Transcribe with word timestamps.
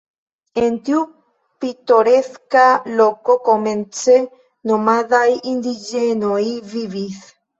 En 0.59 0.77
tiu 0.85 1.01
pitoreska 1.65 2.63
loko 3.01 3.35
komence 3.51 4.17
nomadaj 4.71 5.27
indiĝenoj 5.53 6.41
vivis. 6.75 7.23